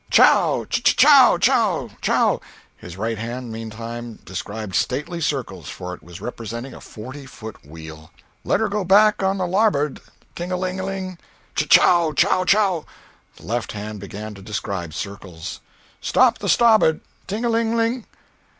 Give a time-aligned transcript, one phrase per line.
[0.09, 0.65] Chow!
[0.67, 1.89] ch chow wow!
[2.01, 2.41] Chow!"
[2.75, 8.09] His right hand, mean time, describing stately circles—for it was representing a forty foot wheel.
[8.43, 10.01] "Let her go back on the labboard!
[10.35, 11.19] Ting a ling ling!
[11.53, 12.83] Chow ch chow chow!"
[13.35, 15.59] The left hand began to describe circles.
[16.01, 17.01] "Stop the stabboard!
[17.27, 18.07] Ting a ling ling!